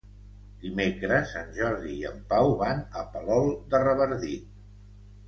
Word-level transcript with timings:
Dimecres 0.61 1.33
en 1.41 1.51
Jordi 1.57 1.93
i 1.97 2.07
en 2.11 2.17
Pau 2.31 2.53
van 2.63 2.81
a 3.03 3.05
Palol 3.13 3.53
de 3.75 3.83
Revardit. 3.85 4.49